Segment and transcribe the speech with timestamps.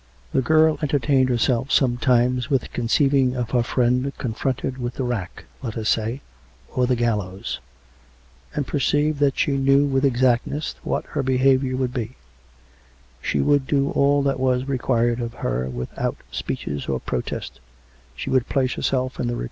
[0.33, 5.03] The girl enter tained herself sometimes with conceiving of her friend con fronted with the
[5.03, 6.21] rack, let us say,
[6.69, 7.59] or the gallows;
[8.55, 12.15] and per ceived that she knew with exactness what her behaviour would be:
[13.21, 17.59] She would do all that was required of her with out speeches or protest;
[18.15, 19.27] she would place herself in the re 206 COME RACK!
[19.27, 19.39] COME ROPE!